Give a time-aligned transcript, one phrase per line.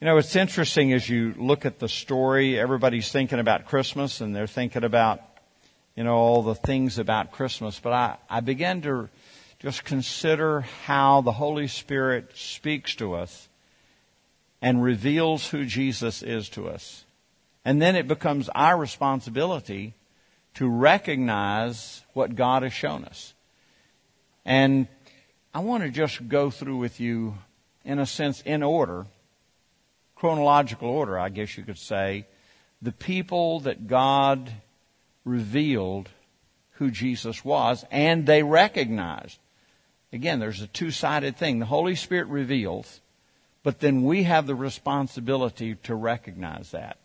[0.00, 4.34] You know, it's interesting as you look at the story, everybody's thinking about Christmas and
[4.34, 5.20] they're thinking about,
[5.96, 7.80] you know, all the things about Christmas.
[7.80, 9.08] But I, I began to
[9.58, 13.48] just consider how the Holy Spirit speaks to us
[14.62, 17.04] and reveals who Jesus is to us.
[17.64, 19.94] And then it becomes our responsibility
[20.54, 23.34] to recognize what God has shown us.
[24.44, 24.86] And
[25.52, 27.38] I want to just go through with you,
[27.84, 29.06] in a sense, in order
[30.18, 32.26] chronological order, I guess you could say,
[32.82, 34.52] the people that God
[35.24, 36.08] revealed
[36.72, 39.38] who Jesus was and they recognized.
[40.12, 41.58] Again, there's a two sided thing.
[41.58, 43.00] The Holy Spirit reveals,
[43.62, 46.98] but then we have the responsibility to recognize that.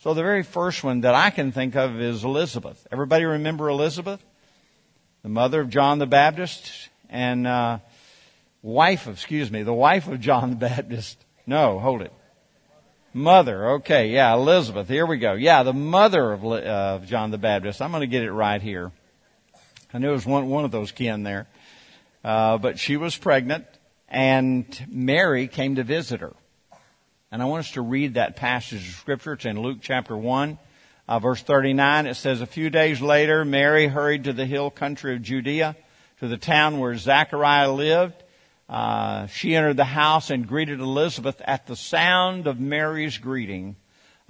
[0.00, 2.86] So the very first one that I can think of is Elizabeth.
[2.90, 4.22] Everybody remember Elizabeth?
[5.22, 7.78] The mother of John the Baptist and uh,
[8.62, 11.22] wife of, excuse me, the wife of John the Baptist.
[11.46, 12.12] No, hold it.
[13.12, 14.86] Mother, okay, yeah, Elizabeth.
[14.86, 15.32] Here we go.
[15.32, 17.82] Yeah, the mother of uh, John the Baptist.
[17.82, 18.92] I'm going to get it right here.
[19.92, 21.48] I knew it was one one of those kin there,
[22.22, 23.66] uh, but she was pregnant,
[24.08, 26.34] and Mary came to visit her.
[27.32, 29.32] And I want us to read that passage of scripture.
[29.32, 30.60] It's in Luke chapter one,
[31.08, 32.06] uh, verse 39.
[32.06, 35.74] It says, "A few days later, Mary hurried to the hill country of Judea,
[36.20, 38.12] to the town where Zachariah liv."
[38.70, 41.42] Uh, she entered the house and greeted Elizabeth.
[41.44, 43.74] At the sound of Mary's greeting,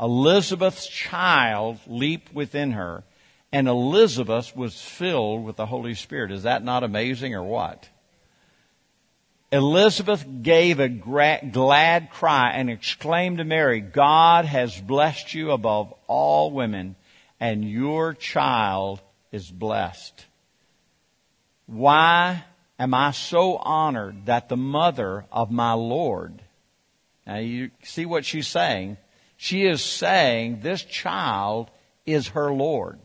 [0.01, 3.05] Elizabeth's child leaped within her,
[3.53, 6.33] and Elizabeth was filled with the Holy Spirit.
[6.33, 7.91] Is that not amazing or what?
[9.53, 16.51] Elizabeth gave a glad cry and exclaimed to Mary, God has blessed you above all
[16.51, 16.97] women,
[17.39, 19.03] and your child
[19.33, 20.25] is blessed.
[21.67, 22.45] Why
[22.81, 26.43] am I so honored that the mother of my Lord,
[27.27, 28.97] now you see what she's saying?
[29.37, 31.71] She is saying this child
[32.07, 32.99] is her Lord.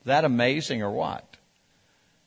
[0.00, 1.36] Is that amazing or what?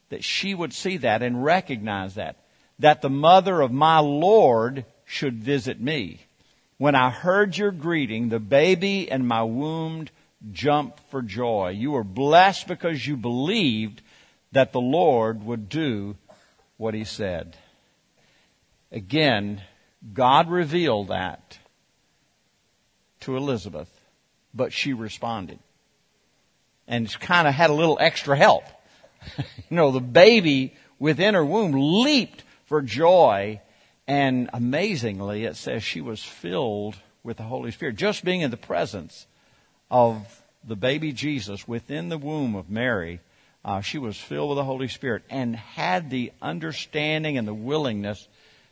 [0.09, 2.35] That she would see that and recognize that.
[2.79, 6.21] That the mother of my Lord should visit me.
[6.77, 10.07] When I heard your greeting, the baby in my womb
[10.51, 11.69] jumped for joy.
[11.69, 14.01] You were blessed because you believed
[14.51, 16.15] that the Lord would do
[16.77, 17.57] what he said.
[18.91, 19.61] Again,
[20.13, 21.57] God revealed that
[23.21, 23.89] to Elizabeth,
[24.53, 25.59] but she responded.
[26.87, 28.63] And kind of had a little extra help.
[29.37, 31.73] you know, the baby within her womb
[32.03, 33.59] leaped for joy,
[34.07, 37.97] and amazingly, it says she was filled with the Holy Spirit.
[37.97, 39.27] Just being in the presence
[39.91, 43.19] of the baby Jesus within the womb of Mary
[43.65, 48.27] uh, she was filled with the Holy Spirit and had the understanding and the willingness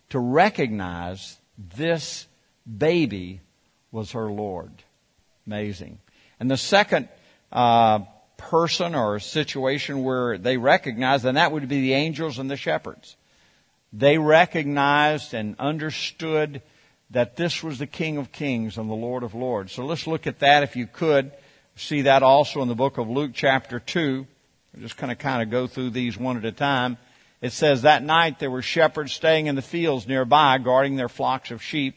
[0.10, 2.28] to recognize this
[2.66, 3.42] baby
[3.92, 4.72] was her Lord.
[5.48, 6.00] Amazing.
[6.40, 7.10] And the second
[7.52, 8.00] uh,
[8.38, 13.16] person or situation where they recognized, and that would be the angels and the shepherds.
[13.94, 16.62] They recognized and understood
[17.12, 19.72] that this was the King of Kings and the Lord of Lords.
[19.72, 21.32] So let's look at that if you could.
[21.76, 24.26] See that also in the book of Luke chapter 2.
[24.80, 26.98] Just kind of kind of go through these one at a time.
[27.42, 31.52] It says that night there were shepherds staying in the fields nearby, guarding their flocks
[31.52, 31.96] of sheep.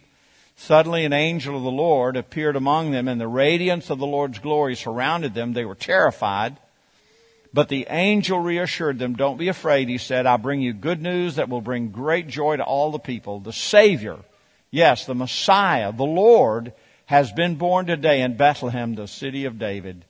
[0.56, 4.38] Suddenly an angel of the Lord appeared among them, and the radiance of the Lord's
[4.38, 5.52] glory surrounded them.
[5.52, 6.58] They were terrified.
[7.52, 10.26] But the angel reassured them, Don't be afraid, he said.
[10.26, 13.40] I bring you good news that will bring great joy to all the people.
[13.40, 14.18] The Savior,
[14.70, 16.72] yes, the Messiah, the Lord,
[17.06, 20.04] has been born today in Bethlehem, the city of David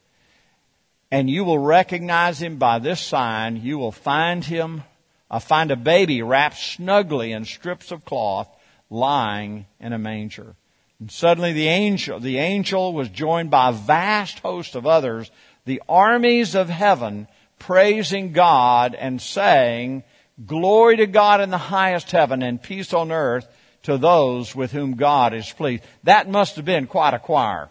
[1.10, 3.56] and you will recognize him by this sign.
[3.56, 4.82] You will find him,
[5.30, 8.48] uh, find a baby wrapped snugly in strips of cloth,
[8.90, 10.54] lying in a manger.
[11.00, 15.30] And suddenly the angel, the angel was joined by a vast host of others,
[15.64, 20.04] the armies of heaven, praising God and saying,
[20.44, 23.48] Glory to God in the highest heaven and peace on earth
[23.82, 25.82] to those with whom God is pleased.
[26.04, 27.70] That must have been quite a choir.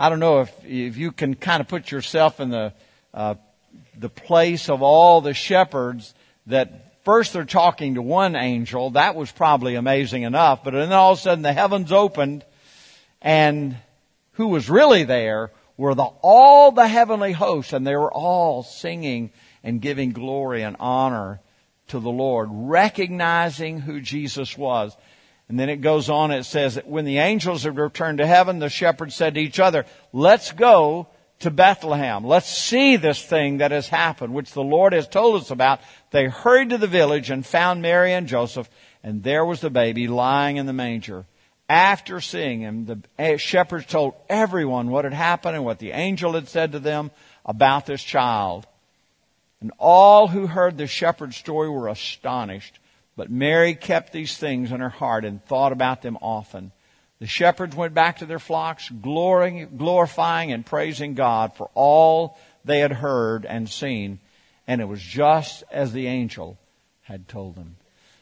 [0.00, 2.72] I don't know if, if you can kind of put yourself in the,
[3.12, 3.34] uh,
[3.98, 6.14] the place of all the shepherds
[6.46, 8.90] that first they're talking to one angel.
[8.90, 10.62] That was probably amazing enough.
[10.62, 12.44] But then all of a sudden the heavens opened
[13.20, 13.76] and
[14.34, 19.32] who was really there were the, all the heavenly hosts and they were all singing
[19.64, 21.40] and giving glory and honor
[21.88, 24.96] to the Lord, recognizing who Jesus was.
[25.48, 28.58] And then it goes on, it says that when the angels had returned to heaven,
[28.58, 31.08] the shepherds said to each other, let's go
[31.40, 32.24] to Bethlehem.
[32.24, 35.80] Let's see this thing that has happened, which the Lord has told us about.
[36.10, 38.68] They hurried to the village and found Mary and Joseph,
[39.02, 41.26] and there was the baby lying in the manger.
[41.68, 46.32] After seeing him, the eh, shepherds told everyone what had happened and what the angel
[46.32, 47.10] had said to them
[47.44, 48.66] about this child.
[49.60, 52.78] And all who heard the shepherd's story were astonished.
[53.18, 56.70] But Mary kept these things in her heart and thought about them often.
[57.18, 62.92] The shepherds went back to their flocks, glorifying and praising God for all they had
[62.92, 64.20] heard and seen.
[64.68, 66.58] And it was just as the angel
[67.02, 67.78] had told them.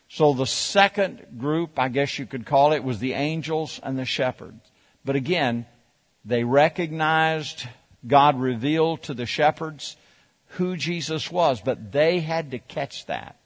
[0.08, 4.06] So the second group, I guess you could call it, was the angels and the
[4.06, 4.70] shepherds.
[5.04, 5.66] But again,
[6.24, 7.68] they recognized
[8.06, 9.98] God revealed to the shepherds
[10.52, 13.36] who Jesus was, but they had to catch that.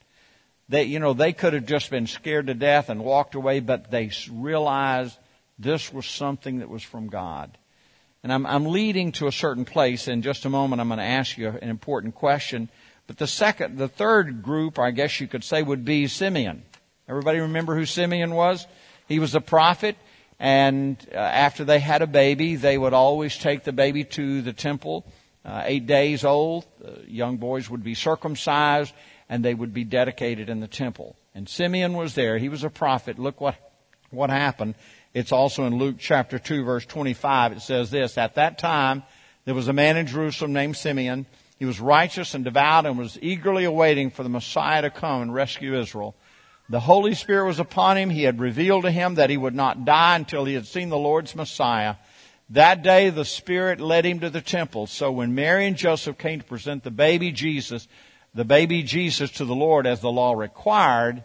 [0.71, 3.91] They, you know, they could have just been scared to death and walked away, but
[3.91, 5.19] they realized
[5.59, 7.59] this was something that was from God.
[8.23, 10.07] And I'm, I'm leading to a certain place.
[10.07, 12.69] In just a moment, I'm going to ask you an important question.
[13.09, 16.63] But the second, the third group, I guess you could say, would be Simeon.
[17.09, 18.65] Everybody remember who Simeon was?
[19.09, 19.97] He was a prophet,
[20.39, 24.53] and uh, after they had a baby, they would always take the baby to the
[24.53, 25.05] temple.
[25.45, 28.95] Uh, eight days old, uh, young boys would be circumcised,
[29.31, 31.17] and they would be dedicated in the temple.
[31.35, 32.37] And Simeon was there.
[32.37, 33.19] He was a prophet.
[33.19, 33.56] Look what
[34.11, 34.75] what happened.
[35.15, 37.53] It's also in Luke chapter 2 verse 25.
[37.53, 39.05] It says this, At that time,
[39.47, 41.25] there was a man in Jerusalem named Simeon
[41.61, 45.35] he was righteous and devout and was eagerly awaiting for the Messiah to come and
[45.35, 46.17] rescue Israel.
[46.71, 48.09] The Holy Spirit was upon him.
[48.09, 50.97] He had revealed to him that he would not die until he had seen the
[50.97, 51.97] Lord's Messiah.
[52.49, 54.87] That day the Spirit led him to the temple.
[54.87, 57.87] So when Mary and Joseph came to present the baby Jesus,
[58.35, 61.23] the baby Jesus to the Lord as the law required,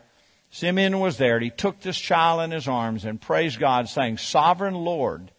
[0.50, 1.40] Simeon was there.
[1.40, 5.32] He took this child in his arms and praised God saying, Sovereign Lord,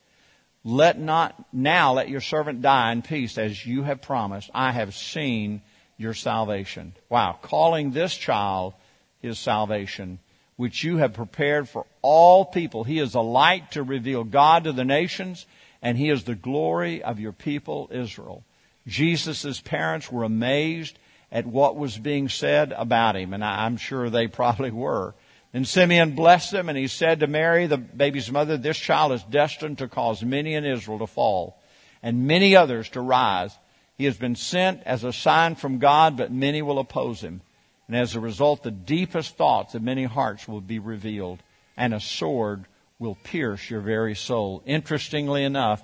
[0.63, 4.51] let not, now let your servant die in peace as you have promised.
[4.53, 5.63] I have seen
[5.97, 6.95] your salvation.
[7.09, 7.39] Wow.
[7.41, 8.75] Calling this child
[9.21, 10.19] his salvation,
[10.57, 12.85] which you have prepared for all people.
[12.85, 15.47] He is a light to reveal God to the nations,
[15.83, 18.45] and he is the glory of your people, Israel.
[18.87, 20.99] Jesus' parents were amazed
[21.31, 25.15] at what was being said about him, and I'm sure they probably were.
[25.53, 29.23] And Simeon blessed them, and he said to Mary, the baby's mother, This child is
[29.23, 31.61] destined to cause many in Israel to fall,
[32.03, 33.57] and many others to rise.
[33.97, 37.41] He has been sent as a sign from God, but many will oppose him.
[37.89, 41.43] And as a result, the deepest thoughts of many hearts will be revealed,
[41.77, 42.67] and a sword
[42.99, 44.63] will pierce your very soul.
[44.67, 45.83] Interestingly enough,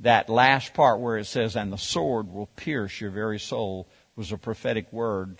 [0.00, 4.32] that last part where it says, and the sword will pierce your very soul, was
[4.32, 5.38] a prophetic word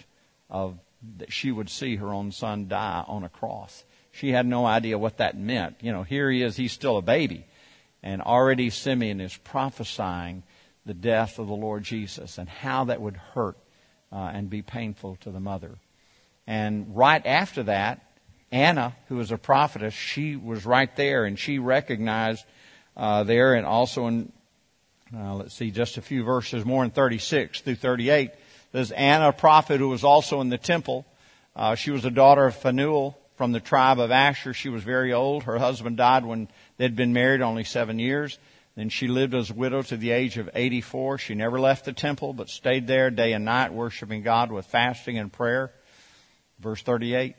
[0.49, 0.78] of
[1.19, 3.84] that she would see her own son die on a cross.
[4.12, 5.76] She had no idea what that meant.
[5.81, 7.46] You know, here he is, he's still a baby.
[8.02, 10.43] And already Simeon is prophesying
[10.87, 13.56] the death of the Lord Jesus and how that would hurt
[14.12, 15.78] uh, and be painful to the mother.
[16.46, 18.05] And right after that,
[18.50, 22.44] Anna, who was a prophetess, she was right there and she recognized
[22.96, 24.32] uh, there and also in,
[25.16, 28.32] uh, let's see, just a few verses more in 36 through 38,
[28.72, 31.06] there's Anna, a prophet who was also in the temple.
[31.56, 34.55] Uh, she was a daughter of Phanuel from the tribe of Asher.
[34.55, 35.44] She was very old.
[35.44, 38.38] Her husband died when they'd been married only seven years.
[38.76, 41.19] Then she lived as a widow to the age of 84.
[41.19, 45.19] She never left the temple, but stayed there day and night, worshiping God with fasting
[45.19, 45.73] and prayer.
[46.61, 47.34] Verse 38.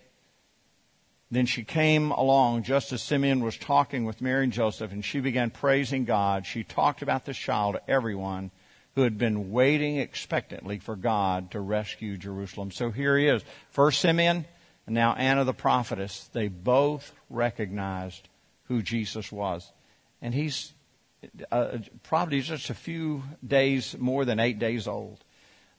[1.32, 5.22] Then she came along just as Simeon was talking with Mary and Joseph, and she
[5.22, 6.46] began praising God.
[6.46, 8.52] She talked about this child to everyone
[8.96, 12.72] who had been waiting expectantly for God to rescue Jerusalem.
[12.72, 13.44] So here he is.
[13.70, 14.46] First Simeon,
[14.86, 16.30] and now Anna the prophetess.
[16.34, 18.28] They both recognized
[18.66, 19.72] who Jesus was.
[20.22, 20.74] And he's
[21.52, 25.24] uh, probably just a few days, more than eight days old.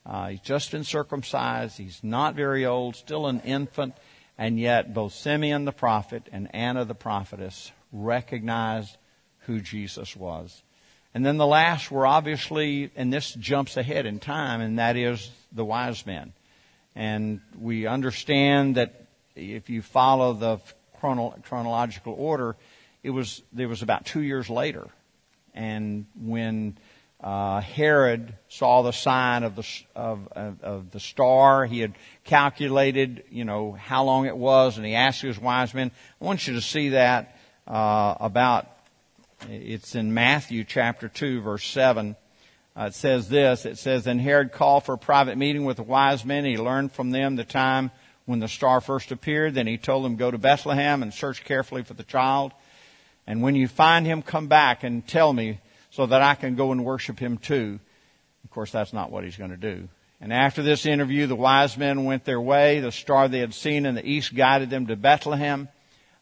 [0.04, 1.78] Uh, he's just been circumcised.
[1.78, 3.94] He's not very old, still an infant.
[4.38, 8.96] And yet, both Simeon the prophet and Anna the prophetess recognized
[9.40, 10.62] who Jesus was.
[11.14, 15.30] And then the last were obviously, and this jumps ahead in time, and that is
[15.52, 16.32] the wise men.
[16.94, 20.58] And we understand that if you follow the
[21.00, 22.56] chrono- chronological order,
[23.02, 24.86] it was there was about two years later,
[25.54, 26.76] and when
[27.20, 33.24] uh, Herod saw the sign of the of, of, of, the star, he had calculated,
[33.30, 35.90] you know, how long it was, and he asked his wise men.
[36.20, 38.66] I want you to see that uh, about
[39.48, 42.16] it's in Matthew chapter 2 verse 7.
[42.74, 43.66] Uh, it says this.
[43.66, 46.44] It says, Then Herod called for a private meeting with the wise men.
[46.44, 47.90] He learned from them the time
[48.24, 49.54] when the star first appeared.
[49.54, 52.52] Then he told them, Go to Bethlehem and search carefully for the child.
[53.26, 56.72] And when you find him, come back and tell me so that I can go
[56.72, 57.78] and worship him too.
[58.44, 59.88] Of course, that's not what he's going to do.
[60.20, 62.80] And after this interview, the wise men went their way.
[62.80, 65.68] The star they had seen in the east guided them to Bethlehem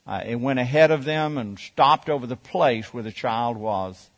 [0.07, 4.11] uh, it went ahead of them and stopped over the place where the child was.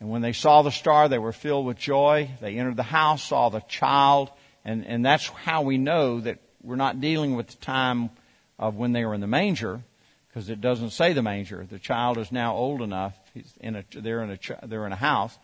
[0.00, 2.30] And when they saw the star, they were filled with joy.
[2.40, 4.30] They entered the house, saw the child,
[4.64, 8.10] and, and that's how we know that we're not dealing with the time
[8.58, 9.80] of when they were in the manger,
[10.28, 11.66] because it doesn't say the manger.
[11.68, 13.18] The child is now old enough.
[13.34, 15.36] He's in a, they're in a, they're in a house,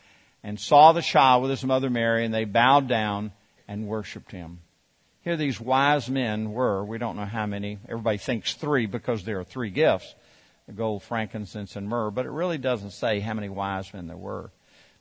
[0.43, 3.33] and saw the child with his mother Mary, and they bowed down
[3.67, 4.61] and worshipped him.
[5.25, 6.85] Here these wise men were.
[6.85, 7.79] We don't know how many.
[7.89, 10.15] Everybody thinks three because there are three gifts
[10.67, 14.17] the gold, frankincense, and myrrh, but it really doesn't say how many wise men there
[14.17, 14.51] were.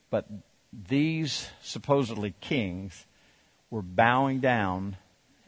[0.09, 0.27] But
[0.73, 3.05] these supposedly kings
[3.69, 4.97] were bowing down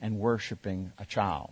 [0.02, 1.52] and worshiping a child.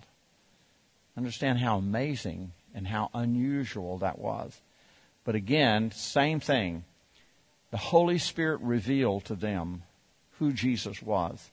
[1.17, 4.61] Understand how amazing and how unusual that was.
[5.25, 6.85] But again, same thing.
[7.71, 9.83] The Holy Spirit revealed to them
[10.39, 11.51] who Jesus was.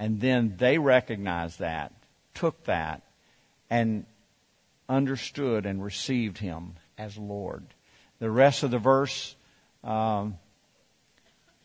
[0.00, 1.92] And then they recognized that,
[2.32, 3.02] took that,
[3.68, 4.06] and
[4.88, 7.62] understood and received him as Lord.
[8.18, 9.36] The rest of the verse,
[9.84, 10.38] um,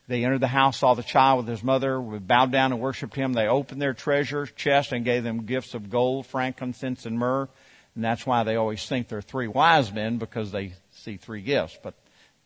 [0.10, 3.32] they entered the house, saw the child with his mother, bowed down and worshipped him.
[3.32, 7.48] They opened their treasure chest and gave them gifts of gold, frankincense, and myrrh.
[7.96, 11.80] And that's why they always think they're three wise men because they see three gifts.
[11.82, 11.94] But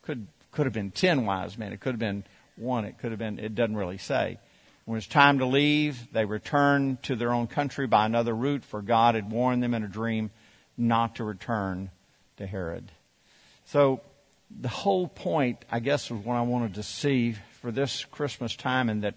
[0.03, 1.73] could could have been ten wise men.
[1.73, 2.23] It could have been
[2.55, 2.85] one.
[2.85, 3.39] It could have been.
[3.39, 4.37] It doesn't really say.
[4.89, 8.65] When it was time to leave, they returned to their own country by another route,
[8.65, 10.31] for God had warned them in a dream
[10.79, 11.91] not to return
[12.37, 12.91] to Herod.
[13.65, 14.01] So
[14.49, 18.89] the whole point, I guess, was what I wanted to see for this Christmas time,
[18.89, 19.13] and that,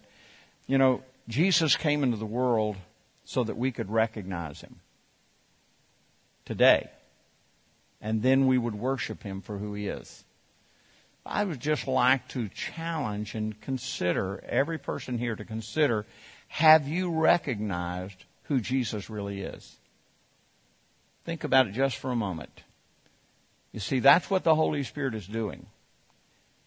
[0.66, 2.76] you know, Jesus came into the world
[3.24, 4.80] so that we could recognize him
[6.44, 6.90] today.
[7.98, 10.22] And then we would worship him for who he is.
[11.24, 16.04] I would just like to challenge and consider every person here to consider
[16.48, 19.78] have you recognized who Jesus really is?
[21.24, 22.64] Think about it just for a moment.
[23.72, 25.66] You see, that's what the Holy Spirit is doing.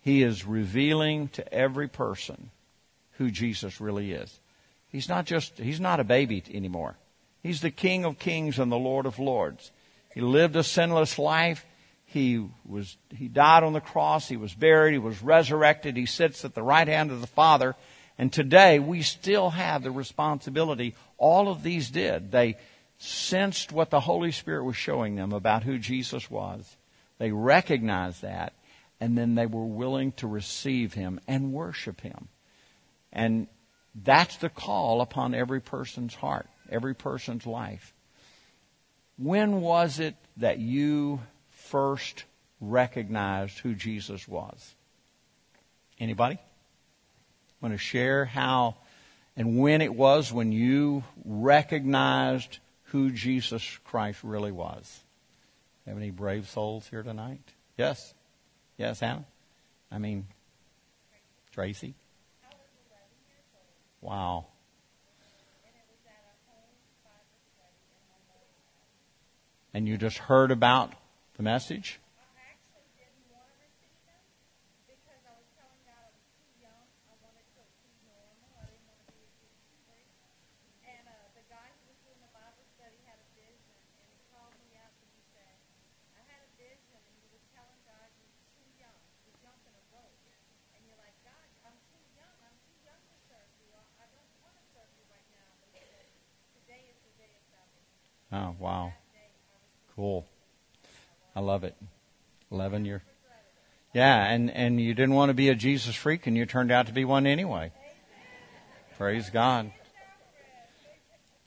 [0.02, 2.50] He is revealing to every person
[3.18, 4.40] who Jesus really is.
[4.90, 6.96] He's not just, he's not a baby anymore.
[7.44, 9.72] He's the King of kings and the Lord of lords.
[10.14, 11.66] He lived a sinless life.
[12.16, 14.30] He was, he died on the cross.
[14.30, 14.94] He was buried.
[14.94, 15.98] He was resurrected.
[15.98, 17.76] He sits at the right hand of the Father.
[18.18, 20.96] And today we still have the responsibility.
[21.18, 22.32] All of these did.
[22.32, 22.56] They
[23.00, 26.78] sensed what the Holy Spirit was showing them about who Jesus was.
[27.18, 28.54] They recognized that.
[29.02, 32.30] And then they were willing to receive Him and worship Him.
[33.12, 33.48] And
[33.94, 37.94] that's the call upon every person's heart, every person's life.
[39.18, 41.20] When was it that you
[41.66, 42.26] first
[42.62, 44.76] recognized who Jesus was?
[46.00, 46.38] Anybody?
[47.62, 48.76] Want to share how
[49.38, 55.02] and when it was when you recognized who Jesus Christ really was?
[55.86, 57.42] Have any brave souls here tonight?
[57.78, 58.14] Yes.
[58.78, 59.26] Yes, Hannah?
[59.92, 60.26] I mean,
[61.52, 61.96] Tracy?
[64.02, 64.46] Wow.
[69.74, 70.94] And you just heard about
[71.38, 72.00] the message?
[98.32, 98.94] Oh, wow.
[99.96, 100.26] Cool.
[101.36, 101.76] I love it.
[102.52, 103.02] 11 years.
[103.94, 106.88] Yeah, and, and you didn't want to be a Jesus freak, and you turned out
[106.88, 107.72] to be one anyway.
[108.98, 109.72] Praise God.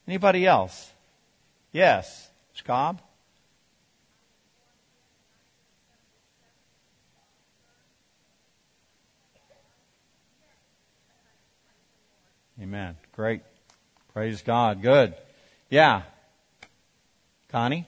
[0.07, 0.91] Anybody else?
[1.73, 2.31] Yes.
[2.55, 3.01] Scob?
[12.61, 12.97] Amen.
[13.13, 13.43] Great.
[14.13, 14.83] Praise God.
[14.83, 15.15] Good.
[15.71, 16.03] Yeah.
[17.51, 17.87] Connie?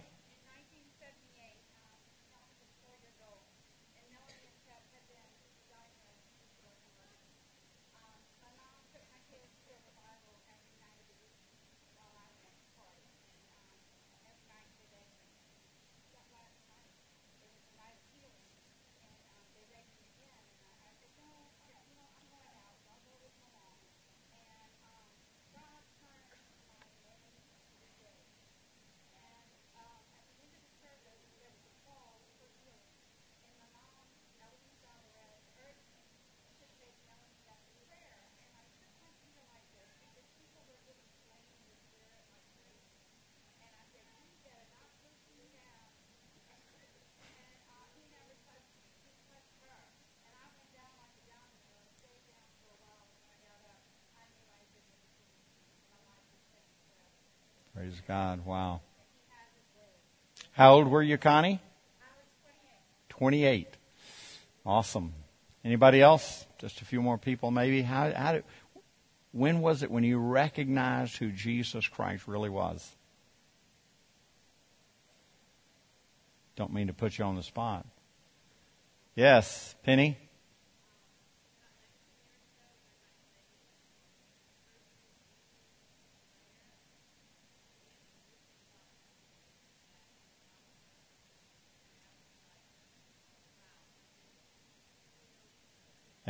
[58.06, 58.44] God.
[58.44, 58.80] Wow.
[60.52, 61.60] How old were you, Connie?
[63.10, 63.68] 28.
[64.64, 65.12] Awesome.
[65.64, 66.46] Anybody else?
[66.58, 67.82] Just a few more people, maybe.
[67.82, 68.40] How, how
[69.32, 72.96] when was it when you recognized who Jesus Christ really was?
[76.56, 77.86] Don't mean to put you on the spot.
[79.14, 80.18] Yes, Penny?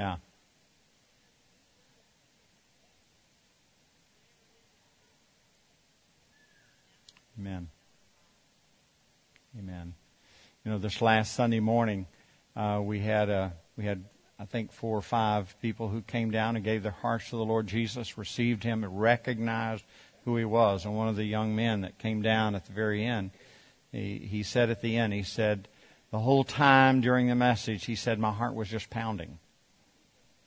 [0.00, 0.16] Yeah.
[7.38, 7.69] Amen.
[9.59, 9.92] Amen.
[10.64, 12.07] You know, this last Sunday morning,
[12.57, 14.02] uh, we had a we had
[14.38, 17.45] I think four or five people who came down and gave their hearts to the
[17.45, 19.85] Lord Jesus, received Him, and recognized
[20.25, 20.87] who He was.
[20.87, 23.33] And one of the young men that came down at the very end,
[23.92, 25.69] he, he said at the end, he said,
[26.11, 29.38] the whole time during the message, he said, my heart was just pounding.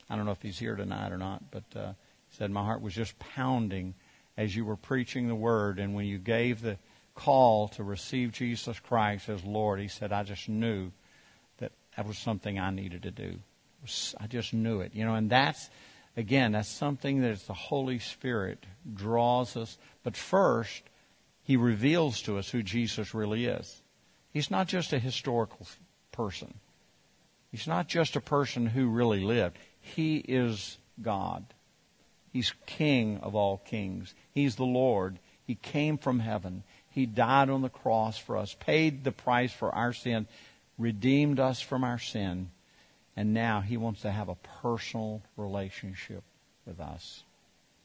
[0.08, 1.92] I don't know if he's here tonight or not, but uh,
[2.28, 3.94] he said, My heart was just pounding
[4.36, 5.78] as you were preaching the word.
[5.78, 6.78] And when you gave the
[7.14, 10.90] call to receive Jesus Christ as Lord, he said, I just knew
[11.58, 13.38] that that was something I needed to do.
[14.18, 14.94] I just knew it.
[14.94, 15.68] You know, and that's,
[16.16, 19.78] again, that's something that the Holy Spirit draws us.
[20.02, 20.82] But first,
[21.42, 23.82] he reveals to us who Jesus really is.
[24.30, 25.66] He's not just a historical
[26.10, 26.54] person.
[27.50, 29.58] He's not just a person who really lived.
[29.84, 31.44] He is God.
[32.32, 34.14] He's King of all kings.
[34.32, 35.18] He's the Lord.
[35.46, 36.62] He came from heaven.
[36.90, 40.26] He died on the cross for us, paid the price for our sin,
[40.78, 42.50] redeemed us from our sin,
[43.14, 46.24] and now He wants to have a personal relationship
[46.66, 47.22] with us.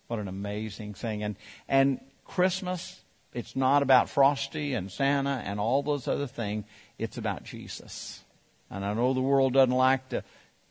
[0.08, 1.22] What an amazing thing.
[1.22, 1.36] And,
[1.68, 3.02] and Christmas,
[3.34, 6.66] it's not about Frosty and Santa and all those other things.
[6.98, 8.24] It's about Jesus.
[8.72, 10.24] And I know the world doesn't like to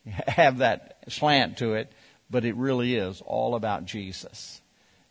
[0.27, 1.93] have that slant to it,
[2.31, 4.61] but it really is all about Jesus.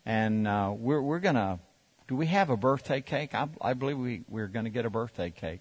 [0.05, 1.59] And uh, we're we're gonna.
[2.07, 3.35] Do we have a birthday cake?
[3.35, 5.59] I, I believe we we're to get a birthday cake.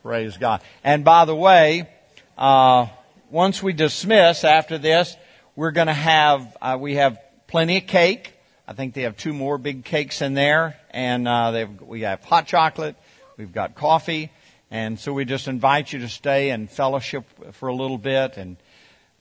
[0.05, 0.61] Praise God.
[0.83, 1.89] And by the way,
[2.37, 2.85] uh,
[3.31, 5.17] once we dismiss after this,
[5.55, 8.35] we're going to have, uh, we have plenty of cake.
[8.67, 10.79] I think they have two more big cakes in there.
[10.91, 12.95] And uh, we have hot chocolate.
[13.35, 14.31] We've got coffee.
[14.69, 18.37] And so we just invite you to stay and fellowship for a little bit.
[18.37, 18.57] And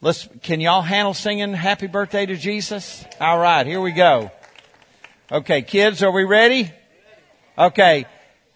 [0.03, 3.07] let's, can y'all handle singing happy birthday to Jesus?
[3.23, 4.31] All right, here we go.
[5.33, 6.71] Okay, kids, are we ready?
[7.57, 8.05] Okay.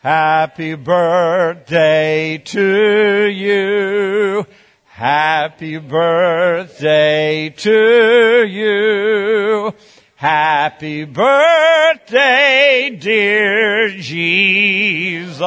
[0.00, 4.46] Happy birthday to you.
[4.84, 9.74] Happy birthday to you.
[10.14, 15.42] Happy birthday, dear Jesus.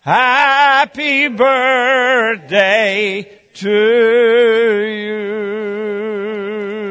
[0.00, 2.60] Happy birthday
[3.54, 4.82] to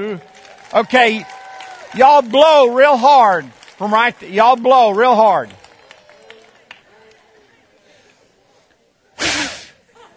[0.10, 0.20] you.
[0.74, 1.24] Okay,
[1.94, 3.46] y'all blow real hard
[3.82, 5.52] from right, th- y'all blow real hard.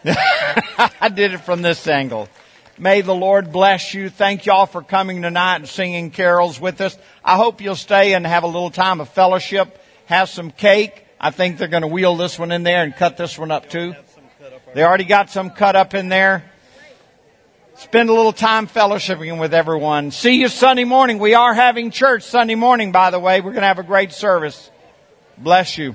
[1.01, 2.29] I did it from this angle.
[2.77, 4.11] May the Lord bless you.
[4.11, 6.99] Thank y'all for coming tonight and singing carols with us.
[7.25, 11.07] I hope you'll stay and have a little time of fellowship, have some cake.
[11.19, 13.71] I think they're going to wheel this one in there and cut this one up
[13.71, 13.95] too.
[14.75, 16.45] They already got some cut up in there.
[17.77, 20.11] Spend a little time fellowshipping with everyone.
[20.11, 21.19] See you Sunday morning.
[21.19, 23.41] We are having church Sunday morning, by the way.
[23.41, 24.71] We're going to have a great service.
[25.39, 25.95] Bless you.